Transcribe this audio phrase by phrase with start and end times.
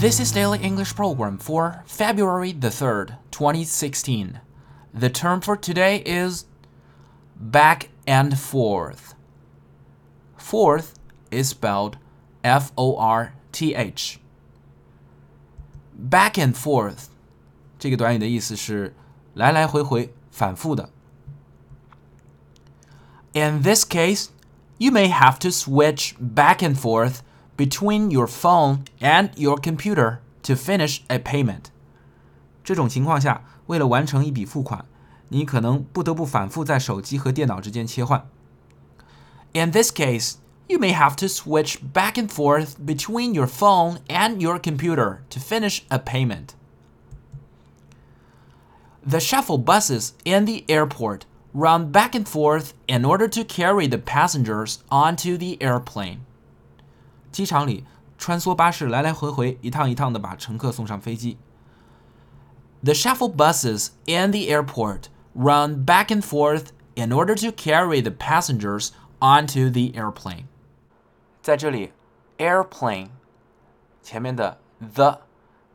[0.00, 4.40] This is Daily English Program for February the 3rd, 2016.
[4.92, 6.46] The term for today is
[7.34, 9.14] back and forth.
[10.36, 10.98] Forth
[11.30, 11.98] is spelled
[12.42, 14.20] F O R T H.
[15.94, 17.08] Back and forth
[17.78, 18.94] 这个短语的意思是
[19.34, 20.90] 来来回回、反复的。
[23.32, 24.28] In this case,
[24.78, 27.20] you may have to switch back and forth
[27.56, 31.70] between your phone and your computer to finish a payment。
[32.62, 34.84] 这种情况下，为了完成一笔付款，
[35.28, 38.26] 你可能不得不反复在手机和电脑之间切换。
[39.52, 40.34] In this case,
[40.68, 45.40] you may have to switch back and forth between your phone and your computer to
[45.40, 46.50] finish a payment.
[49.08, 51.20] The shuttle buses in the airport
[51.54, 56.26] run back and forth in order to carry the passengers onto the airplane.
[57.30, 57.84] 机场里，
[58.16, 61.38] 穿梭巴士来来回回，一趟一趟的把乘客送上飞机。
[62.82, 68.90] The shuttle buses in the airport run back and forth in order to carry the passengers
[69.18, 70.44] onto the airplane.
[71.42, 71.92] 在这里，
[72.38, 73.08] airplane
[74.02, 75.20] 前面的 the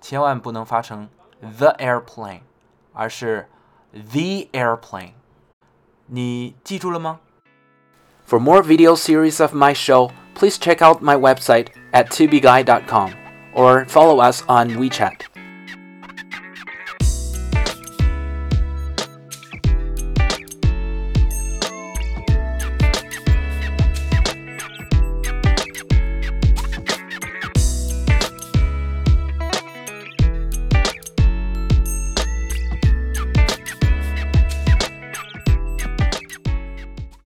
[0.00, 1.08] 千万不能发成
[1.40, 2.40] the airplane，
[2.92, 3.48] 而是
[3.92, 5.12] the airplane。
[6.06, 7.20] 你记住了吗？
[8.26, 13.15] For more video series of my show please check out my website at tubeguy.com
[13.53, 15.30] or follow us on WeChat.